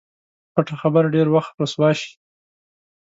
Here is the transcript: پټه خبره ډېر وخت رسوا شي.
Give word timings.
پټه 0.53 0.75
خبره 0.81 1.07
ډېر 1.15 1.27
وخت 1.35 1.53
رسوا 1.61 1.89
شي. 1.99 2.11